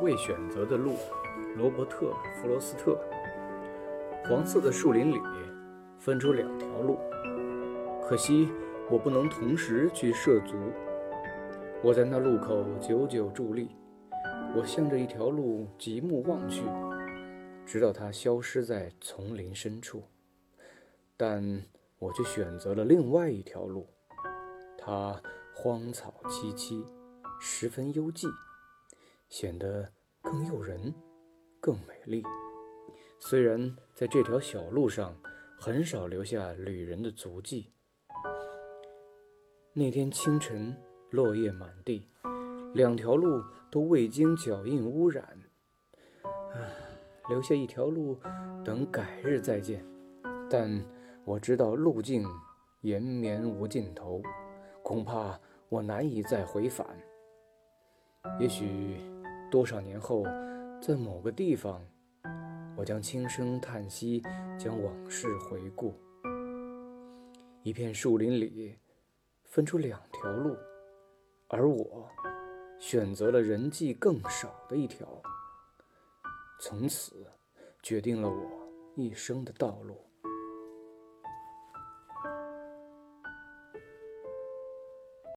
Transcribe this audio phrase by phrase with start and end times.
[0.00, 0.96] 未选择的路，
[1.56, 2.98] 罗伯特·弗罗斯特。
[4.24, 5.20] 黄色的树林里
[5.98, 6.98] 分出两条路，
[8.02, 8.48] 可惜
[8.90, 10.54] 我不能同时去涉足。
[11.82, 13.68] 我在那路口久久伫立，
[14.56, 16.62] 我向着一条路极目望去，
[17.66, 20.02] 直到它消失在丛林深处。
[21.16, 21.62] 但
[21.98, 23.86] 我却选择了另外一条路，
[24.78, 25.20] 它
[25.54, 26.84] 荒草萋萋，
[27.38, 28.26] 十分幽寂。
[29.34, 29.90] 显得
[30.22, 30.94] 更诱人，
[31.58, 32.22] 更美丽。
[33.18, 35.12] 虽然在这条小路上
[35.58, 37.72] 很少留下旅人的足迹。
[39.72, 40.72] 那天清晨，
[41.10, 42.08] 落叶满地，
[42.74, 45.26] 两条路都未经脚印污染。
[46.54, 46.70] 唉，
[47.28, 48.16] 留下一条路，
[48.64, 49.84] 等改日再见。
[50.48, 50.80] 但
[51.24, 52.24] 我知道路径
[52.82, 54.22] 延绵无尽头，
[54.84, 55.36] 恐怕
[55.68, 56.86] 我难以再回返。
[58.38, 59.12] 也许。
[59.54, 60.24] 多少年后，
[60.82, 61.80] 在某个地方，
[62.76, 64.20] 我将轻声叹息，
[64.58, 65.94] 将往事回顾。
[67.62, 68.76] 一片树林里
[69.44, 70.56] 分出两条路，
[71.46, 72.10] 而我
[72.80, 75.22] 选择了人迹更少的一条，
[76.58, 77.24] 从此
[77.80, 79.96] 决定了我一生的道路。